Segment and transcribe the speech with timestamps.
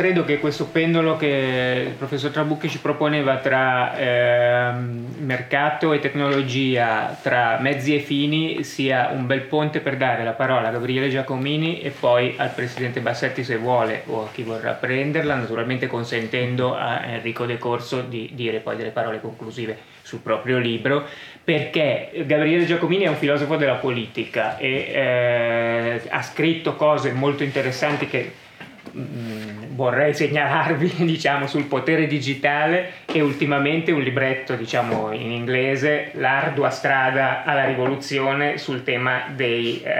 [0.00, 7.18] credo che questo pendolo che il professor Trabucchi ci proponeva tra eh, mercato e tecnologia,
[7.20, 11.82] tra mezzi e fini, sia un bel ponte per dare la parola a Gabriele Giacomini
[11.82, 17.04] e poi al presidente Bassetti se vuole o a chi vorrà prenderla, naturalmente consentendo a
[17.04, 21.04] Enrico De Corso di dire poi delle parole conclusive sul proprio libro,
[21.44, 28.06] perché Gabriele Giacomini è un filosofo della politica e eh, ha scritto cose molto interessanti
[28.06, 28.48] che
[28.96, 36.70] Mm, vorrei segnalarvi diciamo, sul potere digitale e ultimamente un libretto diciamo, in inglese, L'ardua
[36.70, 39.92] strada alla rivoluzione sul tema dei, eh,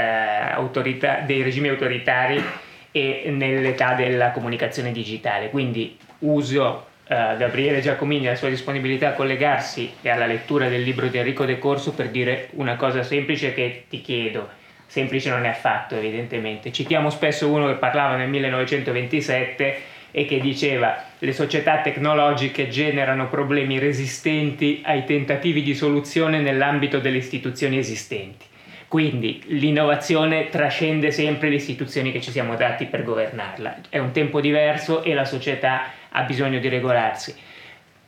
[0.52, 2.42] autorità, dei regimi autoritari
[2.90, 5.50] e nell'età della comunicazione digitale.
[5.50, 11.08] Quindi uso Uh, Gabriele Giacomini la sua disponibilità a collegarsi e alla lettura del libro
[11.08, 14.48] di Enrico De Corso per dire una cosa semplice che ti chiedo
[14.90, 16.72] semplice non è affatto evidentemente.
[16.72, 23.78] Citiamo spesso uno che parlava nel 1927 e che diceva le società tecnologiche generano problemi
[23.78, 28.46] resistenti ai tentativi di soluzione nell'ambito delle istituzioni esistenti.
[28.88, 33.82] Quindi l'innovazione trascende sempre le istituzioni che ci siamo dati per governarla.
[33.88, 37.32] È un tempo diverso e la società ha bisogno di regolarsi.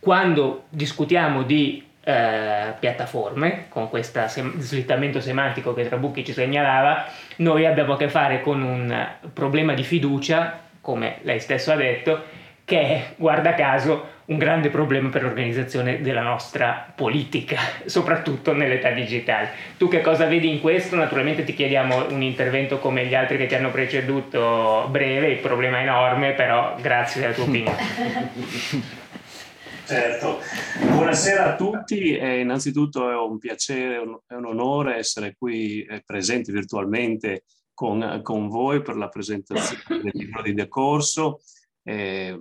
[0.00, 7.66] Quando discutiamo di eh, piattaforme, con questo sem- slittamento semantico che Trabucchi ci segnalava, noi
[7.66, 12.24] abbiamo a che fare con un problema di fiducia, come lei stesso ha detto,
[12.64, 19.50] che è, guarda caso, un grande problema per l'organizzazione della nostra politica, soprattutto nell'età digitale.
[19.76, 20.96] Tu che cosa vedi in questo?
[20.96, 25.78] Naturalmente ti chiediamo un intervento come gli altri che ti hanno preceduto breve, il problema
[25.78, 29.00] è enorme, però grazie della tua opinione.
[29.92, 30.38] Certo,
[30.90, 36.50] buonasera a tutti e innanzitutto è un piacere e un onore essere qui eh, presenti
[36.50, 41.40] virtualmente con, con, voi per la presentazione del libro di decorso.
[41.82, 42.34] Eh,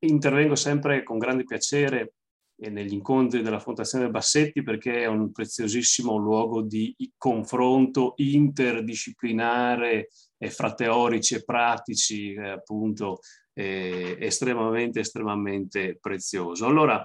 [0.00, 2.14] intervengo sempre con grande piacere
[2.56, 10.08] negli incontri della Fondazione Bassetti perché è un preziosissimo luogo di confronto interdisciplinare
[10.48, 13.20] fra teorici e pratici eh, appunto
[13.54, 16.66] eh, estremamente, estremamente prezioso.
[16.66, 17.02] Allora,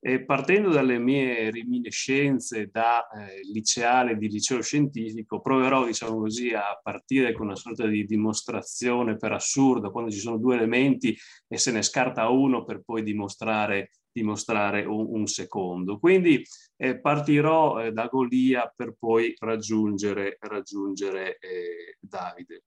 [0.00, 6.78] eh, partendo dalle mie reminiscenze da eh, liceale di liceo scientifico, proverò, diciamo così, a
[6.80, 11.16] partire con una sorta di dimostrazione per assurdo, quando ci sono due elementi
[11.48, 15.98] e se ne scarta uno per poi dimostrare, dimostrare un, un secondo.
[15.98, 16.44] Quindi
[16.76, 22.66] eh, partirò eh, da Golia per poi raggiungere, raggiungere eh, Davide.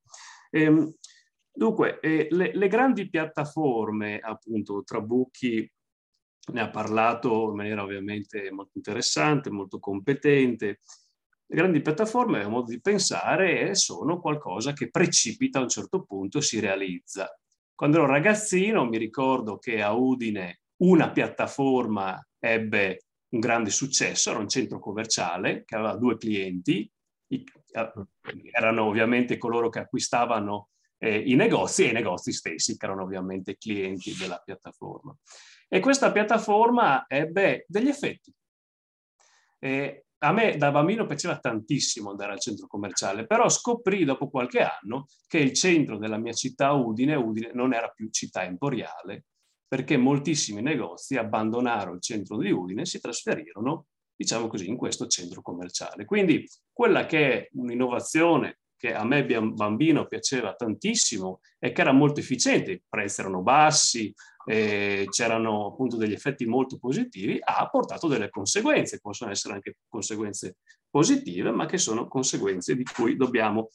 [0.50, 0.94] Ehm,
[1.54, 5.70] Dunque, eh, le, le, grandi piattaforme, appunto, Trabucchi
[6.54, 10.80] ne ha parlato in maniera ovviamente molto interessante, molto competente.
[11.46, 16.38] Le grandi piattaforme, a modo di pensare, sono qualcosa che precipita a un certo punto
[16.38, 17.30] e si realizza.
[17.76, 24.40] Quando ero ragazzino mi ricordo che a Udine una piattaforma ebbe un grande successo, era
[24.40, 26.90] un centro commerciale che aveva due clienti,
[27.28, 27.46] eh,
[28.52, 30.70] erano ovviamente coloro che acquistavano
[31.04, 35.16] eh, i negozi e i negozi stessi, che erano ovviamente clienti della piattaforma.
[35.68, 38.32] E questa piattaforma ebbe degli effetti.
[39.58, 44.62] Eh, a me da bambino piaceva tantissimo andare al centro commerciale, però scoprì dopo qualche
[44.62, 49.26] anno che il centro della mia città Udine, Udine non era più città emporiale,
[49.68, 55.08] perché moltissimi negozi abbandonarono il centro di Udine e si trasferirono, diciamo così, in questo
[55.08, 56.06] centro commerciale.
[56.06, 62.20] Quindi quella che è un'innovazione che a me bambino piaceva tantissimo e che era molto
[62.20, 64.12] efficiente, i prezzi erano bassi,
[64.48, 70.58] eh, c'erano appunto degli effetti molto positivi, ha portato delle conseguenze, possono essere anche conseguenze
[70.90, 73.70] positive, ma che sono conseguenze di cui dobbiamo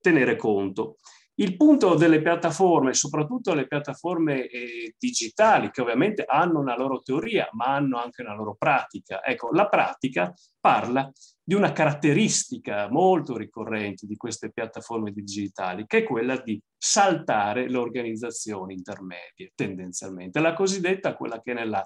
[0.00, 0.98] tenere conto.
[1.42, 7.48] Il punto delle piattaforme, soprattutto le piattaforme eh, digitali, che ovviamente hanno una loro teoria,
[7.54, 9.24] ma hanno anche una loro pratica.
[9.24, 11.10] Ecco, la pratica parla
[11.42, 17.76] di una caratteristica molto ricorrente di queste piattaforme digitali, che è quella di saltare le
[17.76, 20.38] organizzazioni intermedie, tendenzialmente.
[20.38, 21.84] La cosiddetta, quella che nella,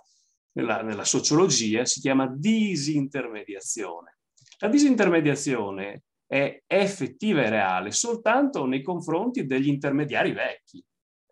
[0.52, 4.18] nella, nella sociologia si chiama disintermediazione.
[4.58, 10.84] La disintermediazione è effettiva e reale soltanto nei confronti degli intermediari vecchi.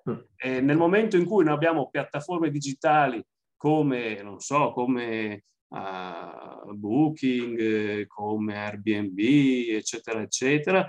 [0.09, 0.19] Mm.
[0.37, 3.23] E nel momento in cui noi abbiamo piattaforme digitali
[3.57, 10.87] come, non so, come uh, Booking, come Airbnb, eccetera, eccetera,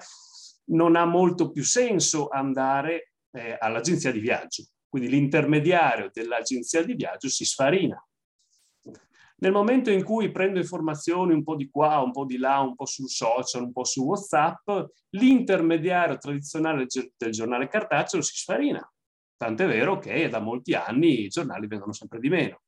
[0.67, 4.63] non ha molto più senso andare eh, all'agenzia di viaggio.
[4.87, 8.01] Quindi l'intermediario dell'agenzia di viaggio si sfarina.
[9.45, 12.73] Nel momento in cui prendo informazioni un po' di qua, un po' di là, un
[12.73, 14.67] po' sul social, un po' su WhatsApp,
[15.11, 18.91] l'intermediario tradizionale del giornale cartaceo si sfarina.
[19.37, 22.61] tant'è vero che da molti anni i giornali vengono sempre di meno.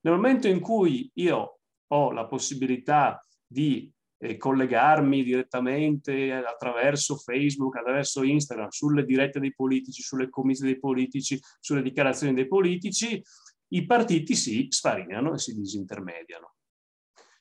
[0.00, 3.88] Nel momento in cui io ho la possibilità di
[4.20, 11.40] eh, collegarmi direttamente attraverso Facebook, attraverso Instagram, sulle dirette dei politici, sulle commissioni dei politici,
[11.60, 13.22] sulle dichiarazioni dei politici,
[13.68, 16.54] i partiti si sfarinano e si disintermediano.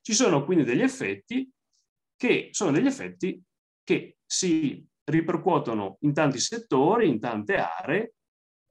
[0.02, 1.50] Ci sono quindi degli effetti
[2.16, 3.42] che sono degli effetti
[3.84, 8.14] che si ripercuotono in tanti settori, in tante aree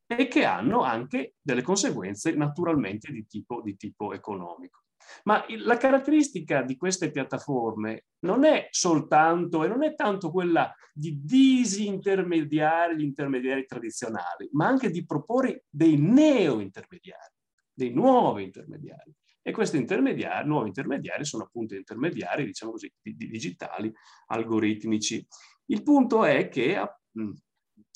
[0.07, 4.83] e che hanno anche delle conseguenze naturalmente di tipo, di tipo economico.
[5.25, 11.21] Ma la caratteristica di queste piattaforme non è soltanto e non è tanto quella di
[11.23, 17.35] disintermediare gli intermediari tradizionali, ma anche di proporre dei neo-intermediari,
[17.77, 19.15] dei nuovi intermediari.
[19.43, 23.93] E questi intermediari, nuovi intermediari sono appunto intermediari, diciamo così, digitali,
[24.29, 25.25] algoritmici.
[25.67, 26.81] Il punto è che,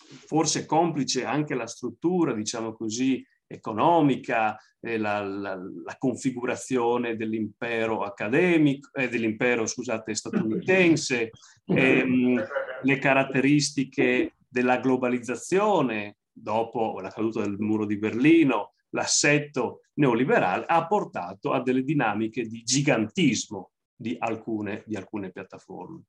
[0.05, 8.91] forse complice anche la struttura, diciamo così, economica, eh, la, la, la, configurazione dell'impero accademico,
[8.93, 11.31] eh, dell'impero scusate, statunitense,
[11.67, 12.45] ehm,
[12.83, 21.53] le caratteristiche della globalizzazione dopo la caduta del muro di Berlino, l'assetto neoliberale ha portato
[21.53, 26.05] a delle dinamiche di gigantismo di alcune, di alcune piattaforme.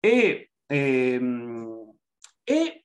[0.00, 1.96] E, ehm,
[2.42, 2.84] e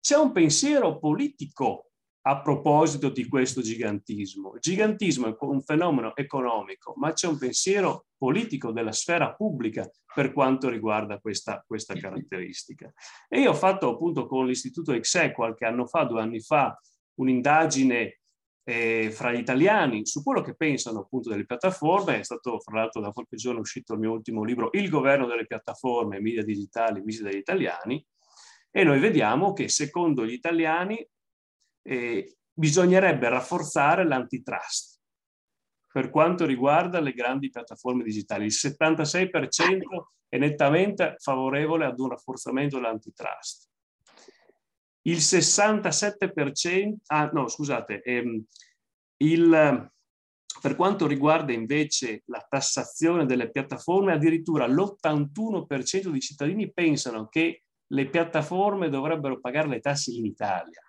[0.00, 1.90] c'è un pensiero politico
[2.22, 4.54] a proposito di questo gigantismo.
[4.54, 10.32] Il gigantismo è un fenomeno economico, ma c'è un pensiero politico della sfera pubblica per
[10.32, 12.92] quanto riguarda questa, questa caratteristica.
[13.28, 16.78] E io ho fatto appunto con l'Istituto XE qualche anno fa, due anni fa,
[17.20, 18.20] un'indagine
[18.64, 22.20] eh, fra gli italiani su quello che pensano appunto delle piattaforme.
[22.20, 25.46] È stato fra l'altro da qualche giorno uscito il mio ultimo libro, Il governo delle
[25.46, 28.04] piattaforme, media digitali, viste dagli italiani.
[28.70, 31.04] E noi vediamo che secondo gli italiani
[31.82, 34.98] eh, bisognerebbe rafforzare l'antitrust
[35.92, 38.44] per quanto riguarda le grandi piattaforme digitali.
[38.44, 39.80] Il 76%
[40.28, 43.69] è nettamente favorevole ad un rafforzamento dell'antitrust.
[45.10, 48.44] Il 67%, ah no scusate, ehm,
[49.18, 49.90] il,
[50.60, 58.08] per quanto riguarda invece la tassazione delle piattaforme, addirittura l'81% dei cittadini pensano che le
[58.08, 60.80] piattaforme dovrebbero pagare le tasse in Italia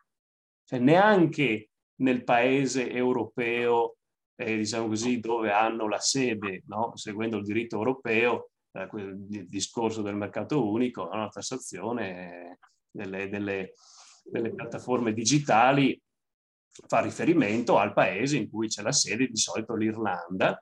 [0.71, 3.97] cioè neanche nel paese europeo,
[4.37, 6.95] eh, diciamo così, dove hanno la sede, no?
[6.95, 11.17] seguendo il diritto europeo, eh, il discorso del mercato unico, no?
[11.17, 12.59] la tassazione
[12.89, 13.73] delle, delle,
[14.21, 15.99] delle piattaforme digitali
[16.87, 20.61] fa riferimento al paese in cui c'è la sede, di solito l'Irlanda,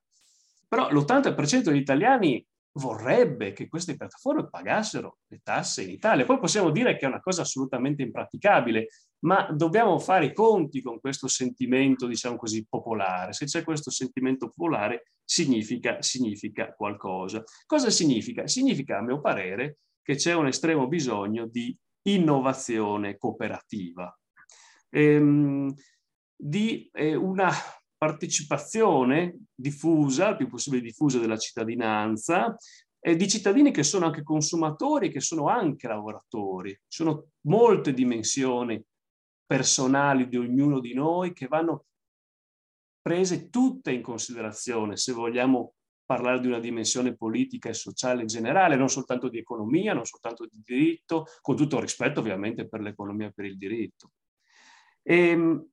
[0.67, 6.25] però l'80% degli italiani vorrebbe che queste piattaforme pagassero le tasse in Italia.
[6.25, 8.87] Poi possiamo dire che è una cosa assolutamente impraticabile,
[9.25, 13.33] ma dobbiamo fare i conti con questo sentimento, diciamo così, popolare.
[13.33, 17.43] Se c'è questo sentimento popolare, significa, significa qualcosa.
[17.65, 18.47] Cosa significa?
[18.47, 24.17] Significa, a mio parere, che c'è un estremo bisogno di innovazione cooperativa,
[24.89, 25.73] ehm,
[26.35, 27.51] di eh, una
[27.97, 32.55] partecipazione diffusa, il più possibile diffusa della cittadinanza,
[33.01, 36.71] e di cittadini che sono anche consumatori, che sono anche lavoratori.
[36.71, 38.81] Ci sono molte dimensioni
[39.45, 41.85] personali di ognuno di noi che vanno
[43.01, 45.75] prese tutte in considerazione se vogliamo
[46.09, 50.59] parlare di una dimensione politica e sociale generale, non soltanto di economia, non soltanto di
[50.65, 54.13] diritto, con tutto rispetto ovviamente per l'economia e per il diritto.
[55.03, 55.69] E, ehm,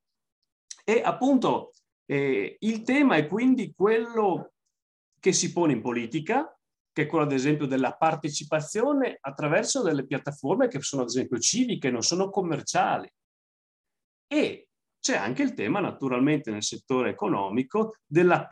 [0.84, 1.72] e appunto
[2.04, 4.52] eh, il tema è quindi quello
[5.18, 6.54] che si pone in politica,
[6.92, 11.90] che è quello ad esempio della partecipazione attraverso delle piattaforme che sono ad esempio civiche,
[11.90, 13.10] non sono commerciali.
[14.26, 14.68] E
[15.00, 18.44] c'è anche il tema naturalmente nel settore economico della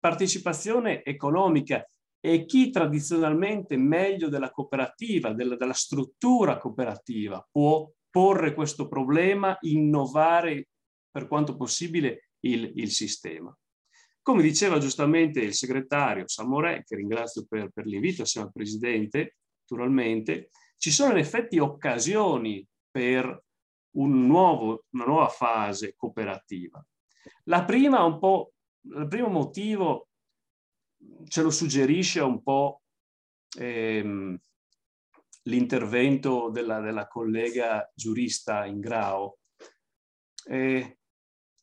[0.00, 1.86] partecipazione economica
[2.18, 10.68] e chi tradizionalmente meglio della cooperativa, della, della struttura cooperativa può porre questo problema, innovare
[11.10, 13.56] per quanto possibile il, il sistema.
[14.22, 20.50] Come diceva giustamente il segretario Samorè, che ringrazio per, per l'invito assieme al Presidente, naturalmente,
[20.76, 23.44] ci sono in effetti occasioni per
[23.96, 26.84] un nuovo, una nuova fase cooperativa.
[27.44, 30.08] La prima, un po', il primo motivo
[31.26, 32.82] ce lo suggerisce un po'
[33.58, 34.38] ehm,
[35.44, 39.38] l'intervento della, della, collega giurista Ingrao.
[40.46, 40.98] Eh,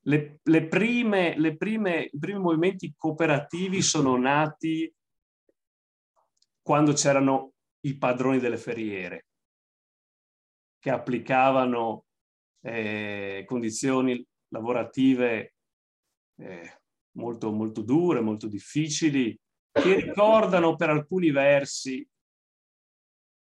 [0.02, 4.92] le, le prime, le prime, I primi movimenti cooperativi sono nati
[6.62, 9.28] quando c'erano i padroni delle ferriere
[10.80, 12.06] che applicavano
[12.62, 15.56] eh, condizioni lavorative
[16.40, 16.77] eh,
[17.18, 19.38] molto, molto dure, molto difficili,
[19.72, 22.08] che ricordano per alcuni versi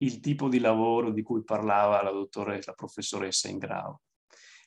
[0.02, 4.00] il tipo di lavoro di cui parlava la dottoressa, la professoressa Ingrao.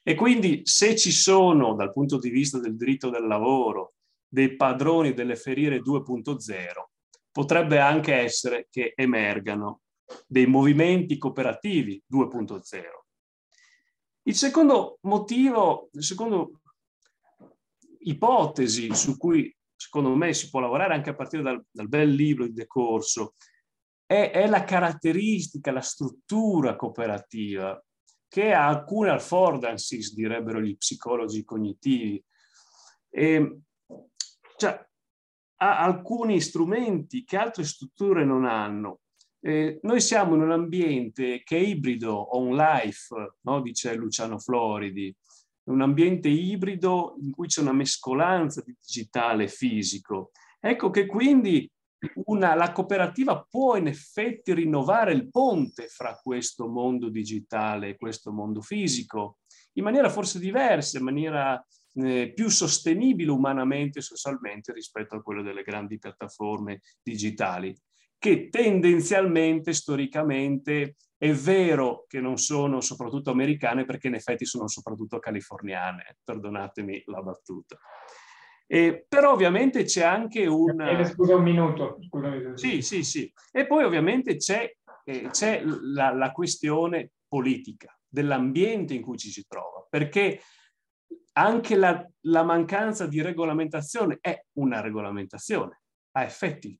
[0.03, 3.93] E quindi se ci sono, dal punto di vista del diritto del lavoro,
[4.27, 6.35] dei padroni delle feriere 2.0,
[7.31, 9.81] potrebbe anche essere che emergano
[10.27, 12.83] dei movimenti cooperativi 2.0.
[14.23, 16.47] Il secondo motivo, la seconda
[18.03, 22.45] ipotesi su cui secondo me si può lavorare anche a partire dal, dal bel libro
[22.45, 23.33] di decorso,
[24.05, 27.81] è, è la caratteristica, la struttura cooperativa
[28.27, 32.23] che ha alcune affordances, direbbero gli psicologi cognitivi.
[33.09, 33.59] E,
[34.57, 34.87] cioè,
[35.57, 39.01] ha alcuni strumenti che altre strutture non hanno.
[39.39, 43.61] Eh, noi siamo in un ambiente che è ibrido on life, no?
[43.61, 45.15] dice Luciano Floridi,
[45.65, 50.31] un ambiente ibrido in cui c'è una mescolanza di digitale e fisico.
[50.59, 51.69] Ecco che quindi
[52.25, 58.31] una, la cooperativa può in effetti rinnovare il ponte fra questo mondo digitale e questo
[58.31, 59.39] mondo fisico,
[59.73, 61.65] in maniera forse diversa, in maniera
[61.95, 67.75] eh, più sostenibile umanamente e socialmente rispetto a quello delle grandi piattaforme digitali,
[68.17, 75.19] che tendenzialmente, storicamente, è vero che non sono soprattutto americane perché in effetti sono soprattutto
[75.19, 77.79] californiane, perdonatemi la battuta.
[78.67, 80.81] Eh, però ovviamente c'è anche un...
[80.81, 81.97] Eh, scusa un minuto.
[82.09, 82.57] Scusami.
[82.57, 83.33] Sì, sì, sì.
[83.53, 84.69] E poi ovviamente c'è,
[85.05, 90.41] eh, c'è la, la, questione politica dell'ambiente in cui ci si trova, perché
[91.37, 95.83] anche la, la mancanza di regolamentazione è una regolamentazione,
[96.17, 96.77] ha effetti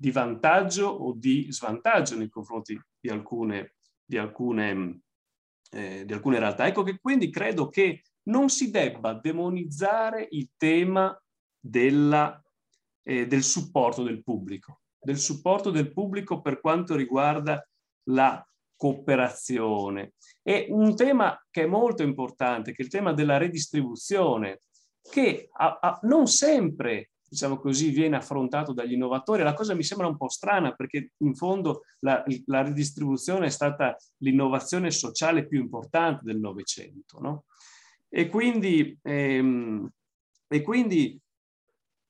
[0.00, 5.02] di vantaggio o di svantaggio nei confronti di alcune, di alcune,
[5.72, 6.66] eh, di alcune realtà.
[6.66, 11.14] Ecco che quindi credo che non si debba demonizzare il tema
[11.58, 12.42] della,
[13.02, 17.62] eh, del supporto del pubblico, del supporto del pubblico per quanto riguarda
[18.04, 18.42] la
[18.76, 20.14] cooperazione.
[20.42, 24.60] È un tema che è molto importante, che è il tema della redistribuzione,
[25.02, 29.44] che a, a, non sempre diciamo così, viene affrontato dagli innovatori.
[29.44, 33.96] La cosa mi sembra un po' strana perché in fondo la, la ridistribuzione è stata
[34.18, 37.20] l'innovazione sociale più importante del Novecento.
[37.20, 37.44] No?
[38.08, 39.88] E quindi, ehm,
[40.48, 41.20] e quindi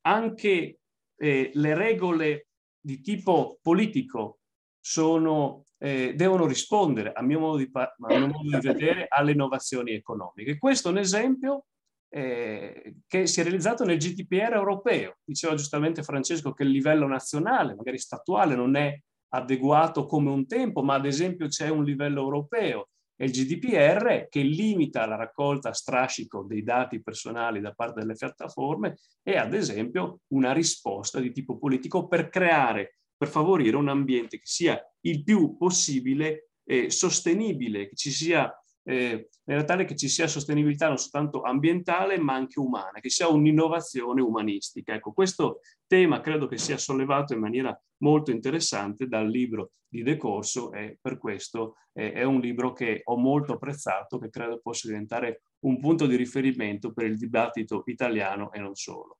[0.06, 0.78] anche
[1.16, 2.46] eh, le regole
[2.80, 4.38] di tipo politico
[4.80, 9.92] sono, eh, devono rispondere, a mio, modo di, a mio modo di vedere, alle innovazioni
[9.92, 10.56] economiche.
[10.56, 11.66] Questo è un esempio
[12.12, 15.16] eh, che si è realizzato nel GDPR europeo.
[15.24, 18.98] Diceva giustamente Francesco che il livello nazionale, magari statuale, non è
[19.32, 22.88] adeguato come un tempo, ma ad esempio c'è un livello europeo
[23.20, 28.14] e il GDPR che limita la raccolta a strascico dei dati personali da parte delle
[28.14, 34.38] piattaforme è ad esempio una risposta di tipo politico per creare, per favorire un ambiente
[34.38, 38.50] che sia il più possibile eh, sostenibile, che ci sia
[38.84, 43.28] eh, maniera tale che ci sia sostenibilità non soltanto ambientale ma anche umana, che sia
[43.28, 44.94] un'innovazione umanistica.
[44.94, 50.16] Ecco, questo tema credo che sia sollevato in maniera molto interessante dal libro di De
[50.16, 54.86] Corso e per questo eh, è un libro che ho molto apprezzato, che credo possa
[54.86, 59.19] diventare un punto di riferimento per il dibattito italiano e non solo.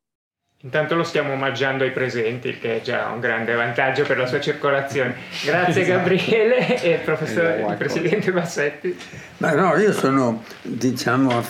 [0.62, 4.40] Intanto lo stiamo omaggiando ai presenti, che è già un grande vantaggio per la sua
[4.40, 5.16] circolazione.
[5.42, 5.96] Grazie esatto.
[5.96, 8.94] Gabriele e il professore, il presidente Bassetti.
[9.38, 11.42] Ma no, io sono, diciamo,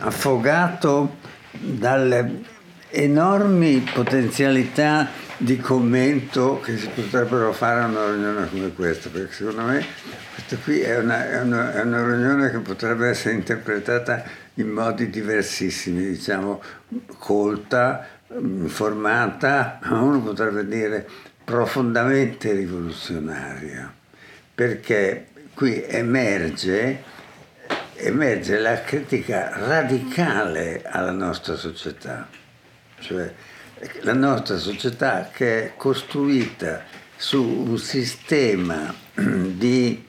[0.00, 1.16] affogato
[1.52, 2.42] dalle
[2.90, 9.62] enormi potenzialità di commento che si potrebbero fare a una riunione come questa, perché secondo
[9.62, 9.82] me
[10.34, 14.22] questa qui è una, è una, è una riunione che potrebbe essere interpretata
[14.54, 16.60] in modi diversissimi, diciamo
[17.16, 21.08] colta, informata, uno potrebbe dire
[21.44, 23.92] profondamente rivoluzionaria,
[24.54, 27.02] perché qui emerge,
[27.96, 32.28] emerge la critica radicale alla nostra società,
[33.00, 33.32] cioè
[34.02, 36.84] la nostra società che è costruita
[37.16, 40.06] su un sistema di,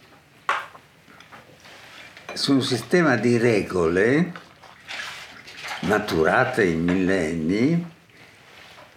[2.33, 4.31] su un sistema di regole
[5.81, 7.99] maturate in millenni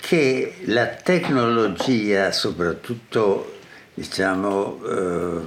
[0.07, 3.57] che la tecnologia, soprattutto
[3.95, 5.41] diciamo, eh,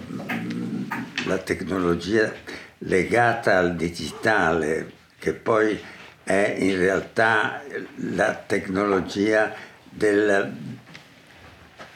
[1.27, 2.33] la tecnologia
[2.79, 5.79] legata al digitale, che poi
[6.23, 7.61] è in realtà
[7.97, 10.51] la tecnologia del,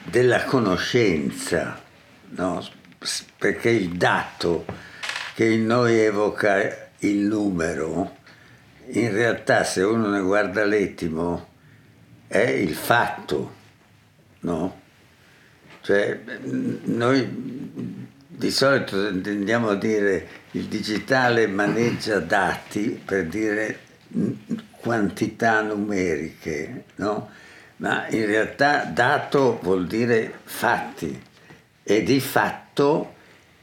[0.04, 1.82] della conoscenza,
[2.30, 2.64] no?
[3.40, 4.66] perché il dato
[5.34, 8.18] che in noi evoca il numero,
[8.90, 11.50] in realtà se uno ne guarda l'etimo
[12.32, 13.56] è il fatto,
[14.42, 14.80] no?
[15.82, 23.80] Cioè noi di solito tendiamo a dire il digitale maneggia dati per dire
[24.80, 27.30] quantità numeriche, no?
[27.78, 31.22] Ma in realtà dato vuol dire fatti
[31.84, 33.16] e di fatto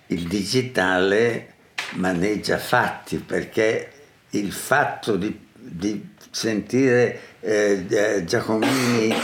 [0.09, 1.55] il digitale
[1.93, 3.93] maneggia fatti perché
[4.31, 9.15] il fatto di, di sentire eh, eh Giacomini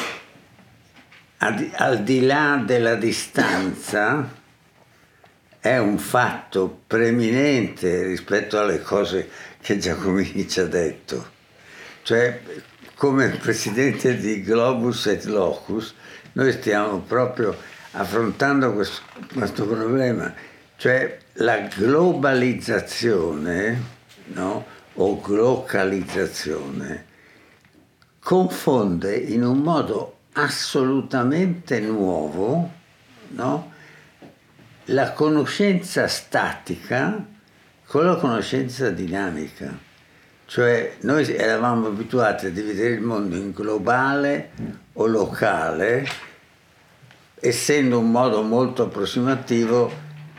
[1.38, 4.40] al, di là della distanza
[5.60, 9.28] è un fatto preminente rispetto alle cose
[9.60, 11.32] che Giacomini ci ha detto.
[12.02, 12.40] Cioè,
[12.94, 15.94] come presidente di Globus et Locus,
[16.32, 17.56] noi stiamo proprio
[17.92, 19.02] affrontando questo,
[19.32, 20.32] questo problema,
[20.76, 23.80] cioè la globalizzazione
[24.26, 24.66] no?
[24.94, 27.12] o glocalizzazione
[28.24, 32.72] confonde in un modo assolutamente nuovo
[33.28, 33.72] no?
[34.86, 37.22] la conoscenza statica
[37.86, 39.78] con la conoscenza dinamica.
[40.46, 44.52] Cioè noi eravamo abituati a dividere il mondo in globale
[44.94, 46.06] o locale,
[47.34, 49.92] essendo un modo molto approssimativo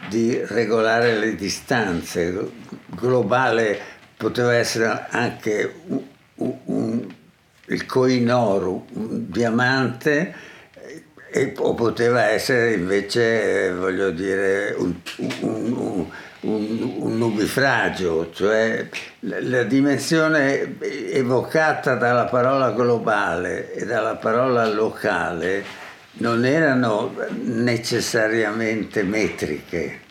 [0.09, 2.51] di regolare le distanze.
[2.87, 3.79] Globale
[4.17, 6.01] poteva essere anche un,
[6.65, 7.13] un,
[7.65, 10.33] il coinoro, un diamante,
[11.31, 14.93] e, o poteva essere invece, voglio dire, un,
[15.41, 16.05] un,
[16.41, 18.87] un, un nubifragio, cioè
[19.21, 20.77] la, la, dimensione
[21.11, 25.83] evocata dalla parola globale e dalla parola locale
[26.17, 30.03] non erano necessariamente metriche.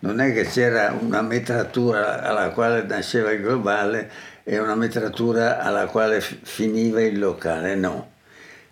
[0.00, 4.10] Non è che c'era una metratura alla quale nasceva il globale
[4.44, 8.10] e una metratura alla quale finiva il locale, no.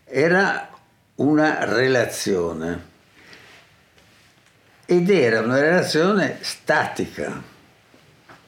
[0.05, 0.69] Era
[1.17, 2.89] una relazione
[4.85, 7.41] ed era una relazione statica,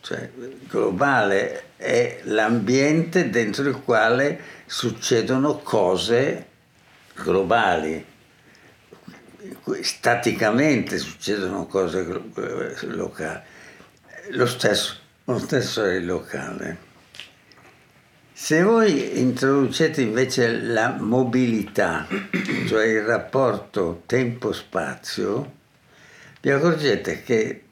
[0.00, 0.30] cioè
[0.66, 6.46] globale è l'ambiente dentro il quale succedono cose
[7.14, 8.04] globali.
[9.82, 12.04] Staticamente succedono cose
[12.86, 13.40] locali.
[14.30, 16.90] Lo stesso, lo stesso è il locale.
[18.44, 22.08] Se voi introducete invece la mobilità,
[22.66, 25.52] cioè il rapporto tempo-spazio,
[26.40, 27.62] vi accorgete che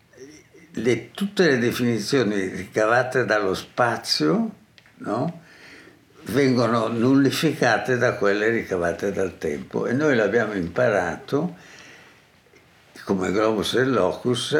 [0.74, 4.50] le, tutte le definizioni ricavate dallo spazio
[4.98, 5.42] no,
[6.26, 9.88] vengono nullificate da quelle ricavate dal tempo.
[9.88, 11.56] E noi l'abbiamo imparato
[13.02, 14.56] come globus e locus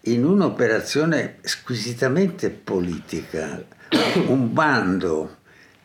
[0.00, 3.64] in un'operazione squisitamente politica,
[4.26, 5.42] un bando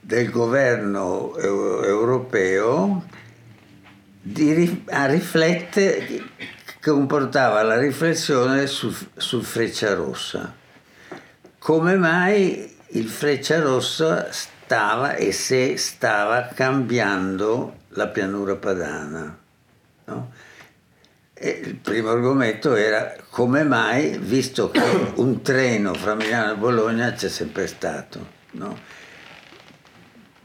[0.10, 3.06] del governo europeo
[4.20, 6.24] di, a riflettere, che
[6.82, 10.52] comportava la riflessione sul, sul Freccia Rossa.
[11.60, 19.38] Come mai il Freccia Rossa stava e se stava cambiando la pianura padana?
[20.06, 20.32] No?
[21.42, 24.82] il primo argomento era come mai, visto che
[25.18, 28.38] un treno fra Milano e Bologna c'è sempre stato.
[28.54, 28.98] No?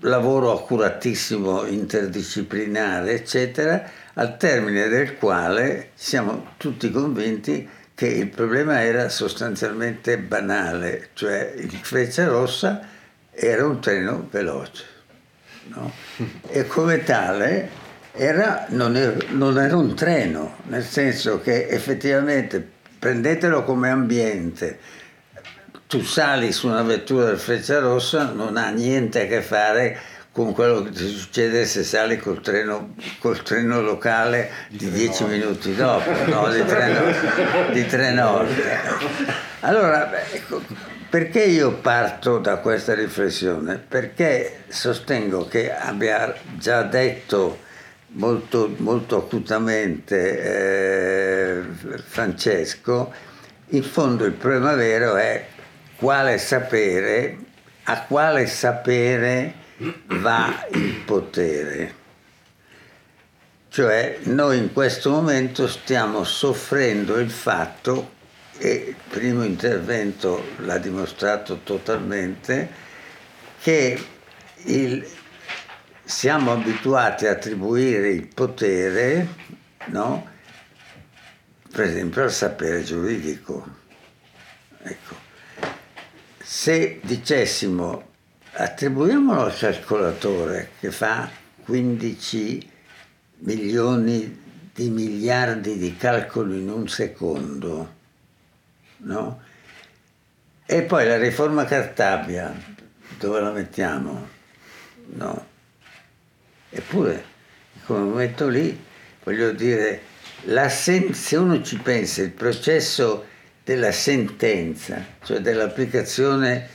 [0.05, 3.83] Lavoro accuratissimo, interdisciplinare, eccetera,
[4.15, 11.71] al termine del quale siamo tutti convinti che il problema era sostanzialmente banale, cioè il
[11.83, 12.87] Freccia Rossa
[13.31, 14.85] era un treno veloce.
[15.67, 15.93] No?
[16.49, 23.65] E come tale era, non, era, non era un treno, nel senso che effettivamente prendetelo
[23.65, 24.79] come ambiente,
[25.87, 29.99] tu sali su una vettura del Freccia Rossa non ha niente a che fare
[30.35, 35.77] con quello che ti succede se sali col treno, col treno locale di dieci minuti
[35.77, 36.49] dopo, no?
[36.49, 38.81] di, treno, di Trenorte.
[39.61, 40.61] Allora, ecco,
[41.09, 43.77] perché io parto da questa riflessione?
[43.77, 47.61] Perché sostengo che abbia già detto
[48.15, 51.63] molto, molto acutamente eh,
[52.05, 53.13] Francesco,
[53.69, 55.47] in fondo il problema vero è
[56.05, 57.39] quale sapere,
[57.85, 59.55] a quale sapere
[60.05, 61.95] va il potere.
[63.71, 68.11] Cioè noi in questo momento stiamo soffrendo il fatto,
[68.59, 72.69] e il primo intervento l'ha dimostrato totalmente,
[73.63, 74.07] che
[74.65, 75.09] il,
[76.05, 79.27] siamo abituati a attribuire il potere,
[79.87, 80.29] no?
[81.73, 83.84] per esempio al sapere giuridico.
[86.57, 88.11] Se dicessimo
[88.53, 91.29] attribuiamolo al calcolatore che fa
[91.65, 92.71] 15
[93.39, 97.95] milioni di miliardi di calcoli in un secondo,
[98.99, 99.43] no?
[100.65, 102.55] E poi la riforma Cartabia,
[103.19, 104.29] dove la mettiamo?
[105.07, 105.47] No.
[106.71, 107.25] Eppure,
[107.85, 108.81] come metto lì,
[109.25, 110.03] voglio dire,
[110.71, 113.33] se uno ci pensa, il processo
[113.65, 116.69] della sentenza, cioè dell'applicazione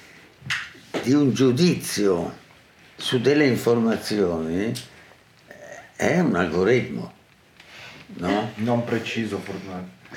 [1.04, 2.38] di un giudizio
[2.95, 4.73] su delle informazioni,
[5.95, 7.13] è un algoritmo.
[8.15, 8.52] No?
[8.56, 9.39] Non preciso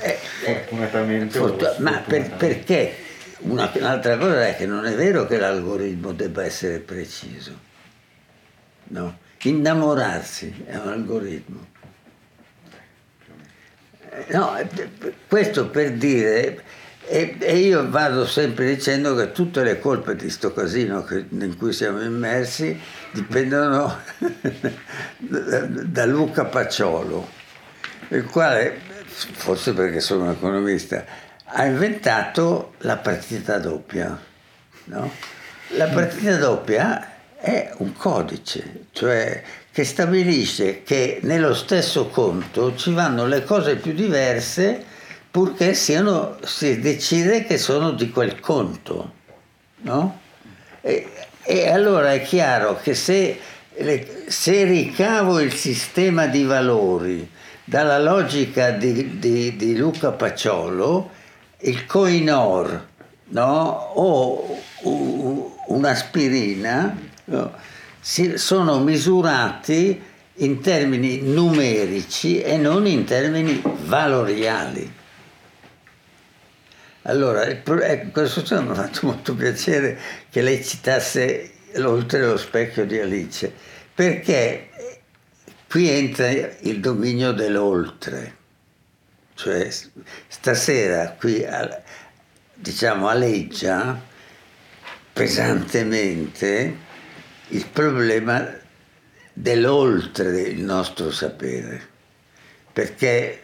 [0.00, 1.38] eh, fortunatamente.
[1.38, 2.96] Fortun- ma per, perché?
[3.40, 7.58] Una, un'altra cosa è che non è vero che l'algoritmo debba essere preciso.
[8.85, 9.18] No?
[9.42, 11.66] Innamorarsi è un algoritmo.
[14.29, 14.57] No,
[15.27, 16.62] questo per dire,
[17.07, 21.57] e, e, io vado sempre dicendo che tutte le colpe di sto casino che, in
[21.57, 22.79] cui siamo immersi
[23.11, 24.01] dipendono
[25.18, 27.27] da Luca Pacciolo,
[28.09, 31.05] il quale, forse perché sono un economista,
[31.44, 34.18] ha inventato la partita doppia.
[34.85, 35.11] No?
[35.68, 43.26] La partita doppia è un codice, cioè che stabilisce che nello stesso conto ci vanno
[43.26, 44.85] le cose più diverse
[45.30, 49.12] purché siano, si decide che sono di quel conto.
[49.85, 50.20] No?
[50.82, 51.08] E,
[51.42, 53.40] e allora è chiaro che se,
[54.26, 57.28] se, ricavo il sistema di valori
[57.64, 61.11] dalla logica di, di, di Luca Paciolo,
[61.61, 62.88] il coinor
[63.28, 63.90] no?
[63.94, 64.61] o
[65.68, 67.52] un'aspirina no?
[68.03, 70.03] Sono misurati
[70.37, 74.93] in termini numerici e non in termini valoriali.
[77.03, 77.77] Allora, ecco,
[78.11, 79.99] questo mi ha fatto molto piacere
[80.31, 83.53] che lei citasse l'oltre lo specchio di Alice,
[83.95, 84.69] perché
[85.69, 88.37] qui entra il dominio dell'oltre,
[89.35, 89.69] cioè
[90.29, 91.45] stasera qui
[92.55, 94.01] diciamo aleggia
[95.12, 96.91] pesantemente
[97.53, 98.51] il problema
[99.33, 101.81] dell'oltre il nostro sapere,
[102.73, 103.41] perché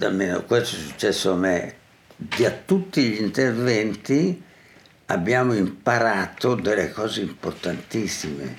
[0.00, 1.74] almeno questo è successo a me
[2.16, 4.42] da tutti gli interventi
[5.06, 8.56] abbiamo imparato delle cose importantissime,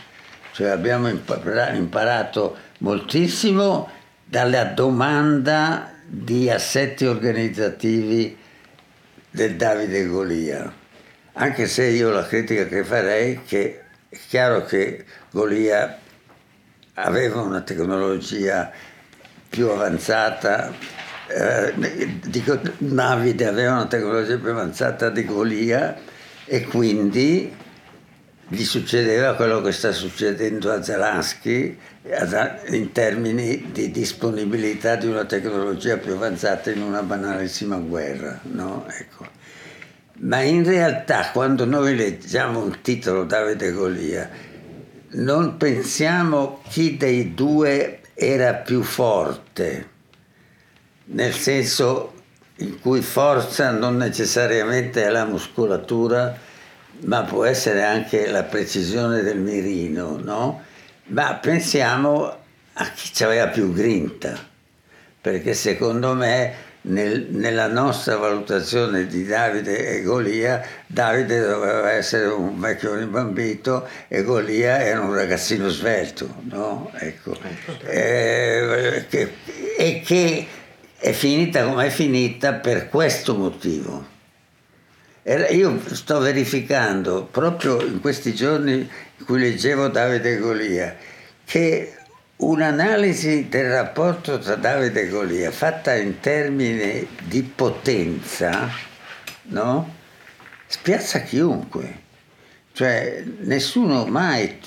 [0.54, 3.90] cioè abbiamo imparato moltissimo
[4.24, 8.38] dalla domanda di assetti organizzativi
[9.30, 10.74] del Davide Golia,
[11.34, 15.98] anche se io la critica che farei è che è chiaro che Golia
[16.96, 18.72] aveva una tecnologia
[19.48, 20.74] più avanzata
[21.30, 21.74] eh,
[22.26, 25.96] dico, Davide aveva una tecnologia più avanzata di Golia
[26.46, 27.56] e quindi
[28.48, 31.78] gli succedeva quello che sta succedendo a Zelensky
[32.70, 38.40] in termini di disponibilità di una tecnologia più avanzata in una banalissima guerra.
[38.44, 38.88] No?
[38.90, 39.39] Ecco.
[40.22, 44.30] Ma in realtà quando noi leggiamo un titolo Davide Golia,
[45.12, 49.98] non pensiamo chi dei due era più forte
[51.12, 52.14] nel senso
[52.58, 56.38] in cui forza non necessariamente è la muscolatura,
[57.06, 60.62] ma può essere anche la precisione del mirino, no?
[61.06, 62.38] Ma pensiamo
[62.74, 64.38] a chi aveva più grinta,
[65.22, 72.60] perché secondo me nel, nella nostra valutazione di Davide e Golia, Davide doveva essere un
[72.60, 76.92] vecchio ribambito e Golia era un ragazzino svelto, no?
[76.96, 77.36] Ecco.
[77.42, 77.86] ecco.
[77.86, 79.34] Eh, che,
[79.78, 80.48] e che
[80.98, 84.18] è finita come è finita per questo motivo.
[85.52, 90.96] Io sto verificando proprio in questi giorni in cui leggevo Davide Golia
[91.46, 91.94] che
[92.42, 98.70] un'analisi del rapporto tra Davide e Golia fatta in termini di potenza
[99.50, 99.96] no?
[100.66, 102.08] spiazza chiunque.
[102.72, 104.58] Cioè nessuno mai,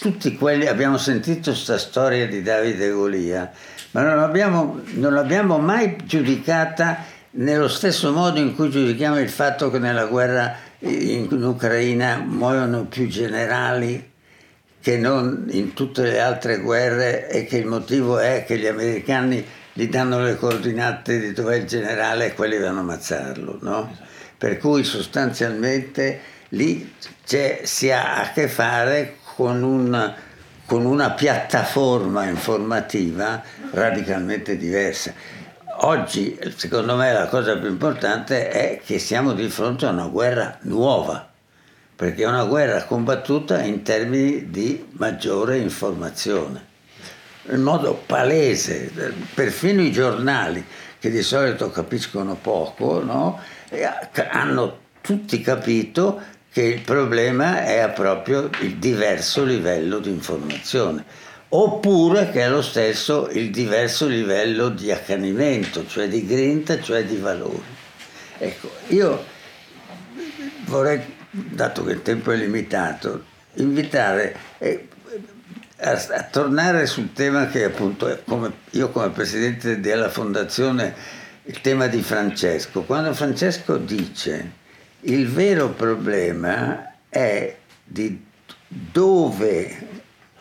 [0.00, 3.52] tutti quelli, abbiamo sentito questa storia di Davide e Golia,
[3.92, 9.70] ma non l'abbiamo, non l'abbiamo mai giudicata nello stesso modo in cui giudichiamo il fatto
[9.70, 14.14] che nella guerra in Ucraina muoiono più generali
[14.86, 19.44] che non in tutte le altre guerre e che il motivo è che gli americani
[19.72, 23.96] gli danno le coordinate di dove è il generale e quelli vanno a ammazzarlo, no?
[24.38, 26.20] Per cui sostanzialmente
[26.50, 26.94] lì
[27.64, 30.14] si ha a che fare con un
[30.66, 35.12] con una piattaforma informativa radicalmente diversa.
[35.78, 40.56] oggi, secondo me, la cosa più importante è che siamo di fronte a una guerra
[40.60, 41.25] nuova,
[41.96, 46.74] perché è una guerra combattuta in termini di maggiore informazione.
[47.48, 48.92] In modo palese,
[49.34, 50.64] perfino i giornali,
[50.98, 53.40] che di solito capiscono poco, no?
[54.30, 56.20] hanno tutti capito
[56.52, 61.04] che il problema è proprio il diverso livello di informazione
[61.48, 67.16] oppure che è lo stesso il diverso livello di accanimento, cioè di grinta, cioè di
[67.16, 67.74] valori.
[68.38, 69.24] Ecco, io
[70.64, 74.36] vorrei, dato che il tempo è limitato, invitare
[75.78, 80.94] a, a, tornare sul tema che appunto come, io come presidente della fondazione,
[81.44, 82.82] il tema di Francesco.
[82.82, 84.52] Quando Francesco dice
[85.00, 88.24] il vero problema è di
[88.66, 89.88] dove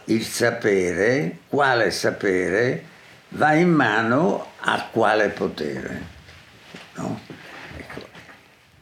[0.06, 2.84] il sapere, quale sapere,
[3.30, 6.14] va in mano a quale potere.
[6.96, 7.20] No?
[7.78, 8.08] Ecco.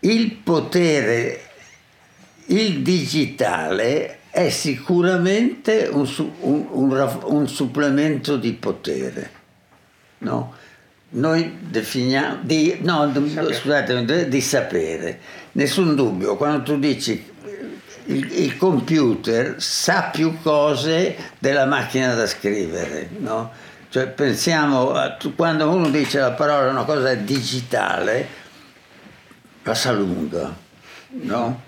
[0.02, 1.50] Il potere,
[2.48, 9.32] il digitale è sicuramente un, un, un, un supplemento di potere.
[10.20, 10.54] No?
[11.10, 13.12] Noi definiamo, di, no,
[13.52, 15.20] scusate, di sapere.
[15.52, 17.32] Nessun dubbio, quando tu dici
[18.06, 23.52] il, il, computer sa più cose della macchina da scrivere, no?
[23.90, 28.28] Cioè pensiamo, a, quando uno dice la parola una cosa digitale,
[29.62, 30.52] passa lunga,
[31.10, 31.63] no?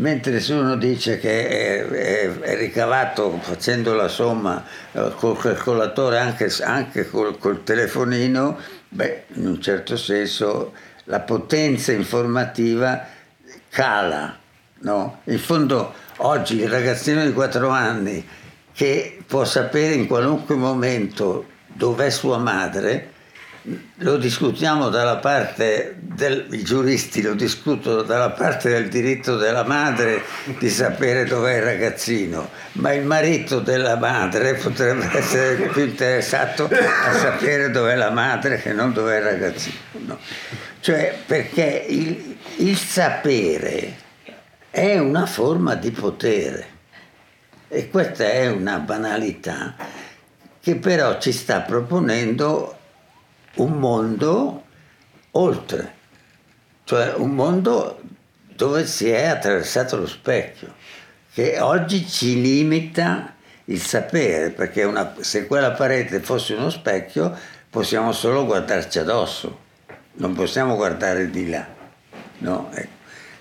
[0.00, 6.18] Mentre se uno dice che è, è, è ricavato facendo la somma eh, col calcolatore
[6.18, 8.58] anche, anche col, col telefonino,
[8.88, 10.72] beh, in un certo senso
[11.04, 13.06] la potenza informativa
[13.68, 14.38] cala
[14.82, 15.20] No?
[15.24, 18.26] In fondo oggi il ragazzino di 4 anni
[18.72, 23.12] che può sapere in qualunque momento dov'è sua madre,
[23.62, 30.22] lo discutiamo dalla parte dei giuristi, lo discutono dalla parte del diritto della madre
[30.58, 37.12] di sapere dov'è il ragazzino, ma il marito della madre potrebbe essere più interessato a
[37.12, 39.76] sapere dov'è la madre che non dov'è il ragazzino.
[39.92, 40.18] No?
[40.80, 43.96] Cioè perché il, il sapere
[44.70, 46.78] è una forma di potere
[47.68, 49.74] e questa è una banalità
[50.60, 52.79] che però ci sta proponendo
[53.54, 54.64] un mondo
[55.32, 55.94] oltre,
[56.84, 58.00] cioè un mondo
[58.54, 60.74] dove si è attraversato lo specchio,
[61.32, 63.34] che oggi ci limita
[63.66, 67.36] il sapere, perché una, se quella parete fosse uno specchio
[67.70, 69.58] possiamo solo guardarci addosso,
[70.14, 71.66] non possiamo guardare di là.
[72.38, 72.70] No?
[72.72, 72.98] Ecco.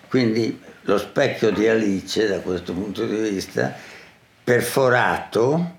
[0.07, 3.73] Quindi lo specchio di Alice, da questo punto di vista,
[4.43, 5.77] perforato,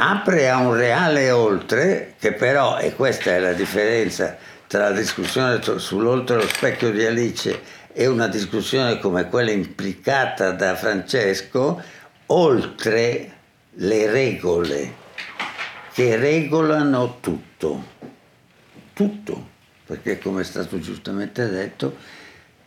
[0.00, 4.36] apre a un reale oltre, che però, e questa è la differenza
[4.68, 7.60] tra la discussione sull'oltre lo specchio di Alice
[7.92, 11.82] e una discussione come quella implicata da Francesco,
[12.26, 13.32] oltre
[13.72, 14.94] le regole
[15.92, 17.84] che regolano tutto,
[18.92, 19.48] tutto,
[19.84, 21.96] perché come è stato giustamente detto,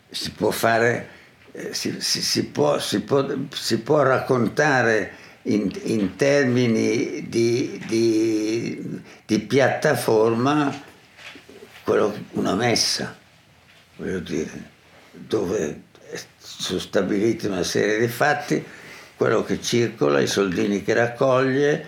[0.09, 1.19] si può fare
[1.53, 5.11] eh, si, si, si, può, può, si, può, raccontare
[5.43, 10.89] in, in termini di, di, di, piattaforma
[11.83, 13.17] quello, una messa,
[13.95, 14.69] voglio dire,
[15.11, 15.83] dove
[16.37, 18.63] sono stabiliti una serie di fatti,
[19.15, 21.85] quello che circola, i soldini che raccoglie,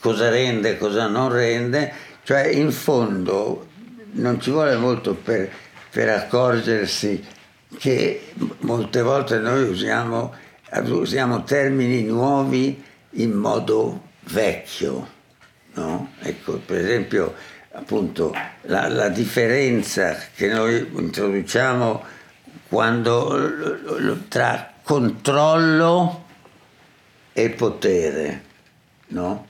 [0.00, 1.92] cosa rende, cosa non rende,
[2.24, 3.68] cioè in fondo
[4.12, 5.50] non ci vuole molto per,
[5.90, 7.24] per accorgersi
[7.78, 10.34] che molte volte noi usiamo,
[10.82, 15.12] usiamo termini nuovi in modo vecchio.
[15.74, 16.12] No?
[16.20, 17.34] Ecco, per esempio,
[17.72, 22.04] appunto, la, la, differenza che noi introduciamo
[22.68, 26.24] quando, tra controllo
[27.32, 28.42] e potere.
[29.08, 29.46] No?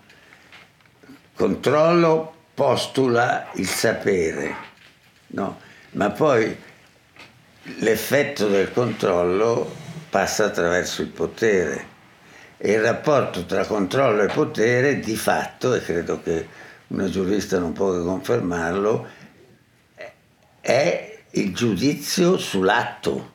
[1.35, 4.55] Controllo postula il sapere,
[5.29, 5.61] no?
[5.93, 6.57] ma poi
[7.79, 9.83] l'effetto del controllo
[10.15, 11.87] passa attraverso il potere
[12.57, 16.47] e il rapporto tra controllo e potere di fatto, e credo che
[16.87, 19.09] una giurista non può che confermarlo,
[20.61, 23.33] è il giudizio sull'atto,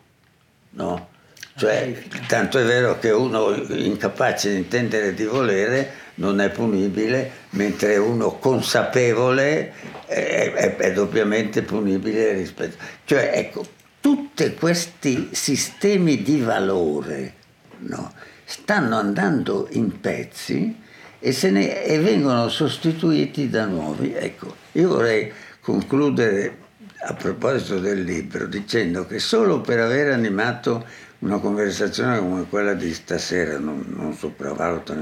[0.70, 1.10] no?
[1.58, 7.98] Cioè, tanto è vero che uno incapace di intendere di volere non è punibile, mentre
[7.98, 9.74] uno consapevole
[10.06, 12.78] è, è, è doppiamente punibile rispetto.
[13.04, 13.66] Cioè, ecco,
[14.00, 17.34] tutti questi sistemi di valore
[17.80, 18.14] no,
[18.46, 20.76] stanno andando in pezzi
[21.20, 24.14] e, ne, e, vengono sostituiti da nuovi.
[24.14, 25.32] Ecco, io vorrei
[25.62, 26.68] concludere
[27.02, 30.86] a proposito del libro dicendo che solo per aver animato
[31.20, 34.96] una conversazione come quella di stasera, non, non sopravvaluto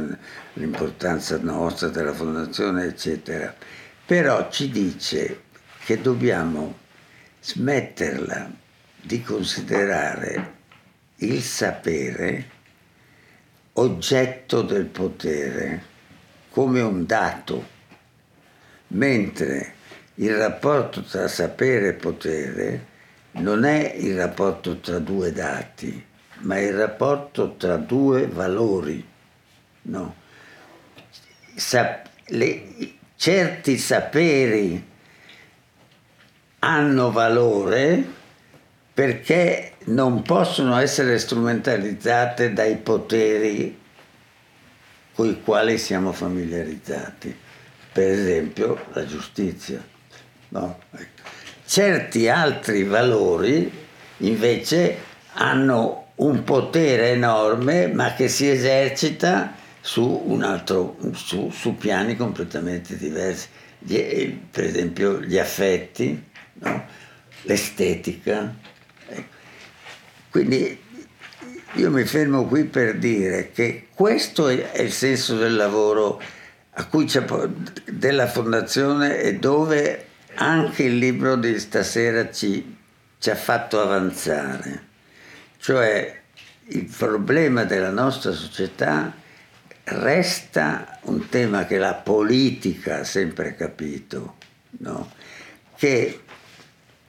[0.53, 3.53] l'importanza nostra della fondazione, eccetera,
[4.05, 5.41] però ci dice
[5.85, 6.75] che dobbiamo
[7.39, 8.65] smetterla
[9.07, 10.55] di considerare
[11.19, 12.49] il sapere
[13.73, 15.81] oggetto del potere
[16.49, 17.65] come un dato,
[18.87, 19.75] mentre
[20.15, 22.85] il rapporto tra sapere e potere
[23.31, 26.05] non è il rapporto tra due dati,
[26.39, 29.07] ma il rapporto tra due valori.
[29.83, 30.15] No.
[31.55, 34.85] Sa- le, certi saperi
[36.59, 38.25] hanno valore
[38.97, 43.79] perché non possono essere strumentalizzate dai poteri
[45.13, 47.37] con i quali siamo familiarizzati,
[47.91, 49.85] per esempio la giustizia.
[50.47, 50.79] No?
[50.89, 51.29] Ecco.
[51.63, 53.71] Certi altri valori
[54.17, 54.97] invece
[55.33, 63.47] hanno un potere enorme ma che si esercita su, altro, su, su piani completamente diversi,
[63.85, 66.19] per esempio gli affetti,
[66.53, 66.85] no?
[67.43, 68.73] l'estetica.
[70.37, 70.79] Quindi
[71.73, 76.21] io mi fermo qui per dire che questo è il senso del lavoro
[77.85, 82.77] della fondazione e dove anche il libro di stasera ci,
[83.17, 84.83] ci ha fatto avanzare.
[85.57, 86.21] Cioè
[86.65, 89.11] il problema della nostra società
[89.85, 94.35] resta un tema che la politica ha sempre capito,
[94.81, 95.11] no?
[95.75, 96.21] che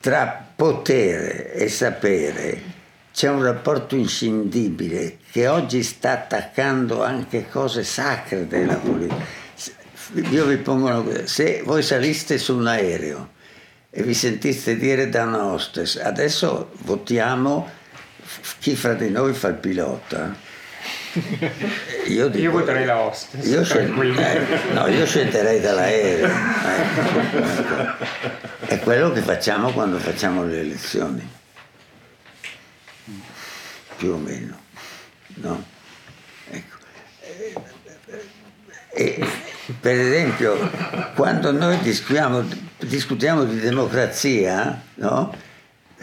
[0.01, 2.77] tra potere e sapere
[3.19, 9.25] c'è un rapporto inscindibile che oggi sta attaccando anche cose sacre della politica
[10.31, 13.31] io vi pongo una cosa, se voi saliste su un aereo
[13.91, 17.69] e vi sentiste dire da una hostess, adesso votiamo
[18.61, 20.47] chi fra di noi fa il pilota.
[22.07, 23.45] Io, dico, io voterei la hostess.
[23.47, 26.31] Io, scel- eh, no, io scenderei dall'aereo.
[26.77, 28.05] Ecco.
[28.65, 31.38] È quello che facciamo quando facciamo le elezioni.
[33.97, 34.59] Più o meno.
[35.35, 35.65] No?
[36.51, 36.77] Ecco.
[38.91, 39.27] E,
[39.81, 40.57] per esempio,
[41.15, 42.47] quando noi discutiamo,
[42.79, 45.35] discutiamo di democrazia, no?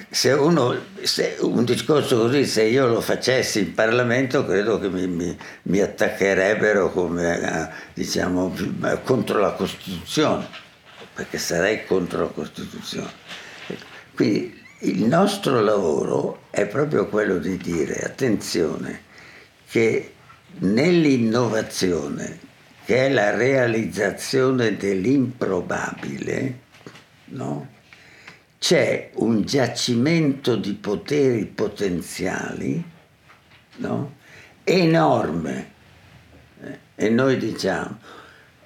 [0.09, 5.07] se, uno, se un discorso così, se io lo facessi in Parlamento, credo che mi,
[5.07, 8.53] mi, mi attaccherebbero come, eh, diciamo,
[9.03, 10.47] contro la Costituzione,
[11.13, 13.11] perché sarei contro la Costituzione.
[14.13, 19.01] Quindi il nostro lavoro è proprio quello di dire, attenzione,
[19.67, 20.13] che
[20.59, 22.39] nell'innovazione
[22.85, 26.59] che è la realizzazione dell'improbabile,
[27.25, 27.69] no?
[28.59, 32.83] c'è un giacimento di poteri potenziali
[33.77, 34.15] no?
[34.63, 35.71] enorme.
[36.61, 37.97] Eh, e noi diciamo,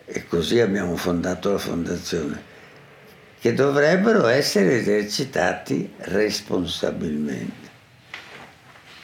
[0.05, 2.43] e così abbiamo fondato la fondazione,
[3.39, 7.67] che dovrebbero essere esercitati responsabilmente.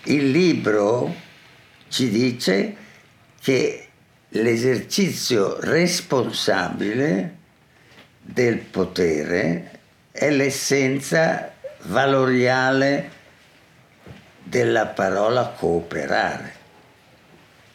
[0.03, 1.13] Il libro
[1.87, 2.75] ci dice
[3.41, 3.87] che
[4.29, 7.37] l'esercizio responsabile
[8.21, 9.79] del potere
[10.11, 13.11] è l'essenza valoriale
[14.43, 16.53] della parola cooperare.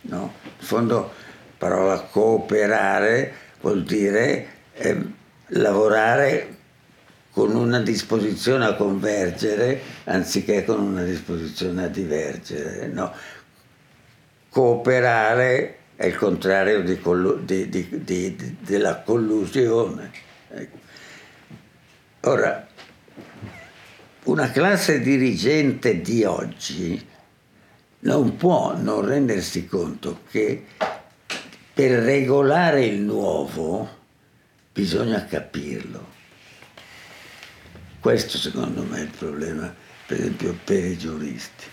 [0.02, 0.34] No?
[0.42, 1.12] In fondo
[1.56, 5.18] parola cooperare vuol dire eh,
[5.50, 6.56] lavorare
[7.32, 12.88] con una disposizione a convergere anziché con una disposizione a divergere.
[12.88, 13.12] No?
[14.48, 20.10] Cooperare è il contrario di collu- di, di, della collusione.
[20.48, 20.78] Ecco.
[22.22, 22.66] Ora,
[24.24, 27.08] una classe dirigente di oggi
[28.00, 30.64] non può non rendersi conto che
[31.72, 33.99] per regolare il nuovo
[34.80, 36.18] bisogna capirlo.
[38.00, 39.74] Questo secondo me è il problema,
[40.06, 41.64] per esempio, per i giuristi.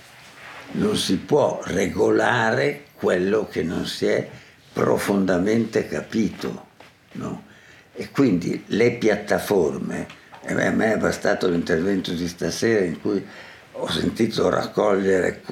[0.72, 4.30] Non si può regolare quello che non si è
[4.74, 6.66] profondamente capito.
[7.14, 7.46] No?
[7.94, 10.06] E quindi le piattaforme,
[10.42, 13.26] e a me è bastato l'intervento di stasera in cui
[13.72, 15.44] ho sentito raccogliere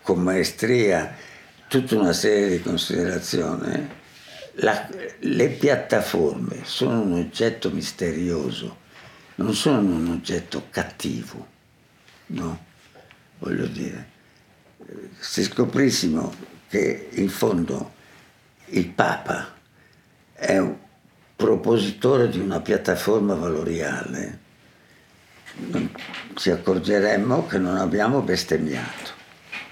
[0.00, 1.14] con maestria
[1.68, 4.02] tutta una serie di considerazioni,
[4.56, 4.88] la,
[5.20, 8.82] le piattaforme sono un oggetto misterioso,
[9.36, 11.46] non sono un oggetto cattivo,
[12.26, 12.64] no?
[13.38, 14.10] Voglio dire,
[15.18, 16.32] se scoprissimo
[16.68, 17.92] che in fondo
[18.66, 19.52] il Papa
[20.32, 20.62] è
[21.36, 24.38] propositore di una piattaforma valoriale,
[26.34, 29.10] ci accorgeremmo che non abbiamo bestemmiato,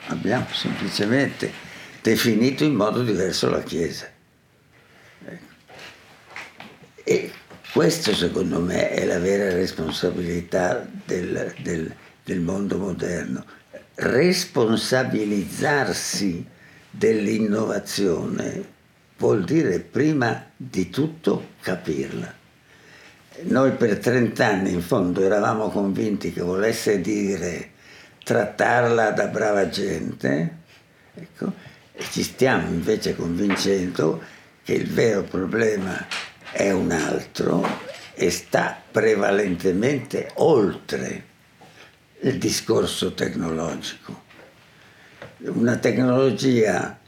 [0.09, 1.51] abbiamo semplicemente
[2.01, 4.12] definito in modo diverso la Chiesa.
[7.05, 7.31] E
[7.73, 11.93] questo secondo me è la vera responsabilità del, del,
[12.25, 13.45] del mondo moderno,
[13.95, 16.47] responsabilizzarsi
[16.91, 18.71] dell'innovazione
[19.17, 22.41] vuol dire prima di tutto capirla.
[23.43, 27.71] Noi per 30 anni in fondo eravamo convinti che volesse dire
[28.23, 30.57] trattarla da brava gente,
[31.15, 31.53] ecco,
[31.93, 34.23] e ci stiamo invece convincendo
[34.63, 36.07] che il vero problema
[36.53, 37.67] è un altro
[38.15, 41.31] e sta prevalentemente oltre
[42.21, 44.23] il discorso tecnologico.
[45.39, 46.99] Una tecnologia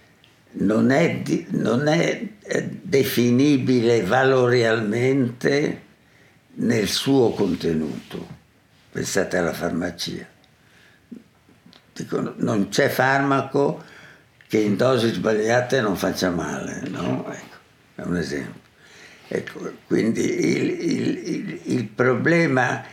[0.57, 5.83] non è, non è eh, definibile valorialmente
[6.55, 8.43] nel suo contenuto.
[8.91, 10.27] Pensate alla farmacia.
[11.93, 13.83] Dico, non c'è farmaco
[14.49, 17.25] che in dosi sbagliate non faccia male, no?
[17.31, 17.57] Ecco,
[17.97, 18.64] è un esempio.
[19.37, 22.85] Ecco, quindi il, il, il, il problema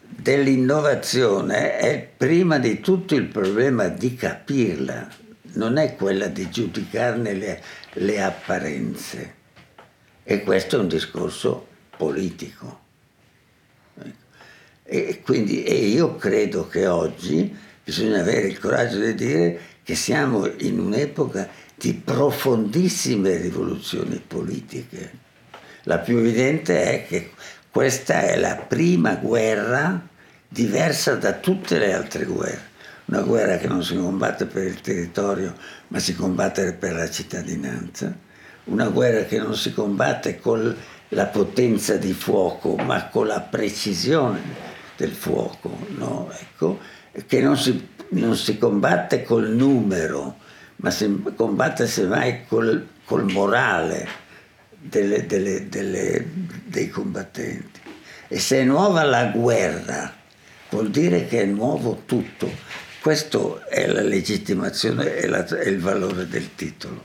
[0.00, 5.08] dell'innovazione è prima di tutto il problema di capirla,
[5.52, 7.62] non è quella di giudicarne le,
[7.92, 9.34] le apparenze.
[10.24, 12.80] E questo è un discorso politico.
[14.82, 20.50] E quindi e io credo che oggi bisogna avere il coraggio di dire che siamo
[20.58, 25.25] in un'epoca di profondissime rivoluzioni politiche.
[25.88, 27.30] La più evidente è che
[27.70, 30.04] questa è la prima guerra
[30.48, 32.74] diversa da tutte le altre guerre.
[33.04, 35.54] Una guerra che non si combatte per il territorio
[35.88, 38.12] ma si combatte per la cittadinanza,
[38.64, 40.74] una guerra che non si combatte con
[41.10, 44.40] la potenza di fuoco ma con la precisione
[44.96, 46.28] del fuoco, no?
[46.36, 46.80] ecco,
[47.28, 50.38] che non si, non si, combatte col numero
[50.76, 54.24] ma si combatte semmai col, col morale
[54.88, 56.26] delle, delle, delle,
[56.64, 57.80] dei combattenti.
[58.28, 60.14] E se è nuova la guerra,
[60.70, 62.50] vuol dire che è nuovo tutto
[63.06, 65.26] questo è la legittimazione e,
[65.70, 67.04] il valore del titolo.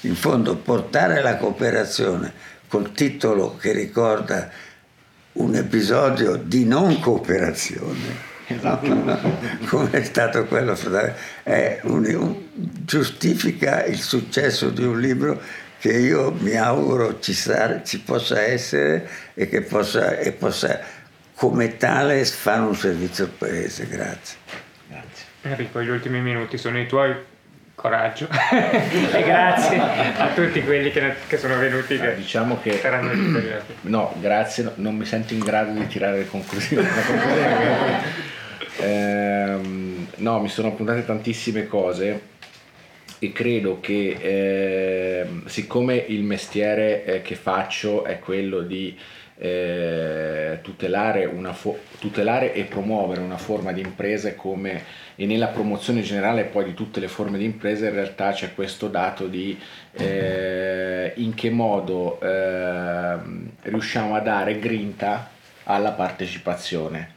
[0.00, 2.30] In fondo portare la cooperazione
[2.68, 4.50] col titolo che ricorda
[5.32, 8.14] un episodio di non cooperazione,
[8.46, 9.20] esatto.
[9.64, 10.76] come è stato quello,
[11.84, 12.36] un, un,
[12.84, 15.40] giustifica il successo di un libro
[15.78, 20.80] che io mi auguro ci, sa, ci possa essere e che possa, e possa
[21.34, 23.86] come tale fare un servizio al Paese.
[23.86, 24.36] Grazie.
[25.42, 27.36] Enrico, gli ultimi minuti sono i tuoi.
[27.78, 31.96] Coraggio e grazie a tutti quelli che, che sono venuti.
[31.96, 32.82] Che diciamo che
[33.82, 36.84] no, grazie, no, non mi sento in grado di tirare le conclusioni.
[38.82, 39.58] eh,
[40.16, 42.20] no, mi sono appuntate tantissime cose
[43.18, 48.96] e credo che eh, siccome il mestiere eh, che faccio è quello di
[49.40, 56.44] eh, tutelare, fo- tutelare, e promuovere una forma di impresa come e nella promozione generale
[56.44, 59.58] poi di tutte le forme di impresa in realtà c'è questo dato di
[59.92, 63.16] eh, in che modo eh,
[63.62, 65.30] riusciamo a dare grinta
[65.64, 67.16] alla partecipazione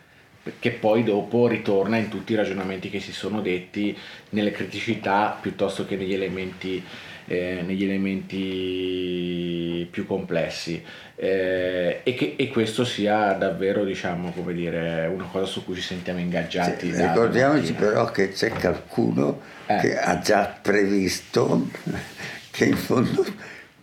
[0.59, 3.95] che poi dopo ritorna in tutti i ragionamenti che si sono detti
[4.29, 6.83] nelle criticità piuttosto che negli elementi
[7.27, 10.83] eh, negli elementi più complessi
[11.15, 15.81] eh, e che e questo sia davvero diciamo come dire una cosa su cui ci
[15.81, 19.77] sentiamo ingaggiati sì, ricordiamoci però che c'è qualcuno eh.
[19.77, 21.67] che ha già previsto
[22.51, 23.25] che in fondo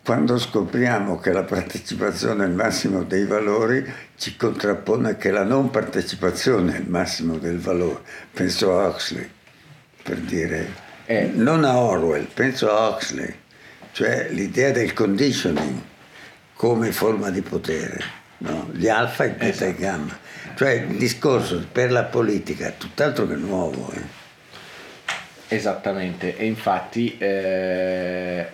[0.08, 3.84] quando scopriamo che la partecipazione è il massimo dei valori,
[4.16, 8.00] ci contrappone che la non partecipazione è il massimo del valore.
[8.32, 9.28] Penso a Huxley,
[10.02, 10.72] per dire
[11.04, 13.34] eh, non a Orwell, penso a Huxley,
[13.92, 15.78] cioè l'idea del conditioning
[16.54, 18.02] come forma di potere,
[18.38, 18.70] no?
[18.72, 19.64] gli alfa, il beta esatto.
[19.64, 20.18] e il gamma.
[20.54, 23.92] Cioè il discorso per la politica è tutt'altro che nuovo.
[23.92, 24.16] Eh.
[25.54, 28.46] Esattamente, e infatti eh,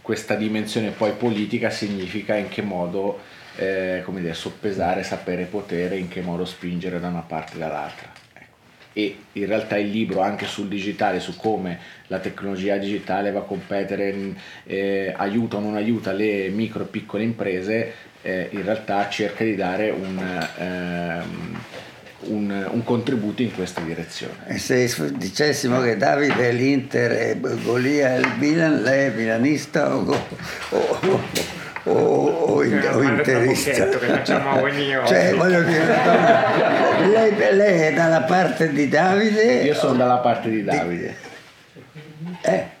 [0.00, 3.18] questa dimensione poi politica significa in che modo
[3.56, 8.12] eh, come dire, soppesare, sapere potere, in che modo spingere da una parte e dall'altra.
[8.92, 11.78] E in realtà il libro anche sul digitale, su come
[12.08, 14.34] la tecnologia digitale va a competere,
[14.64, 19.54] eh, aiuta o non aiuta le micro e piccole imprese, eh, in realtà cerca di
[19.54, 21.60] dare un, ehm,
[22.22, 24.46] un, un, contributo in questa direzione.
[24.46, 29.94] E se dicessimo che Davide è l'Inter e Golia è il Milan, lei è milanista
[29.96, 30.16] o,
[30.70, 31.22] o,
[31.84, 33.88] o, o, in, o interista.
[33.88, 35.86] Che facciamo ogni cioè, voglio dire,
[37.06, 39.62] lei, lei, è dalla parte di Davide?
[39.62, 41.16] Io sono dalla parte di Davide.
[41.72, 42.78] Di, eh.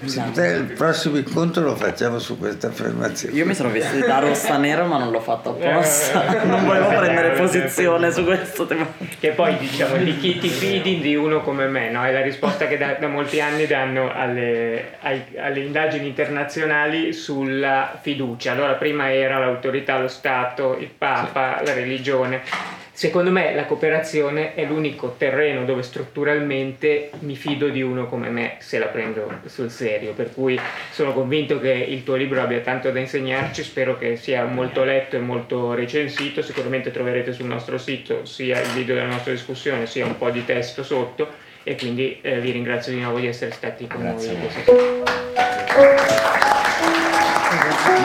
[0.00, 3.34] Il prossimo incontro lo facciamo su questa affermazione.
[3.34, 6.42] Io mi sono vestita rossa nera ma non l'ho fatto apposta.
[6.44, 8.86] non volevo prendere posizione su questo tema.
[9.18, 12.04] Che poi diciamo di chi ti fidi di uno come me, no?
[12.04, 17.98] È la risposta che da, da molti anni danno alle, ai, alle, indagini internazionali sulla
[18.00, 18.52] fiducia.
[18.52, 21.64] Allora prima era l'autorità, lo Stato, il Papa, sì.
[21.64, 28.06] la religione Secondo me la cooperazione è l'unico terreno dove strutturalmente mi fido di uno
[28.06, 30.58] come me se la prendo sul serio, per cui
[30.92, 35.16] sono convinto che il tuo libro abbia tanto da insegnarci, spero che sia molto letto
[35.16, 40.06] e molto recensito, sicuramente troverete sul nostro sito sia il video della nostra discussione sia
[40.06, 41.28] un po' di testo sotto.
[41.64, 44.48] E quindi eh, vi ringrazio di nuovo di essere stati con Grazie noi.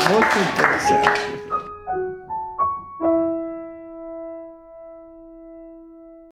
[0.09, 1.50] Molto interessante.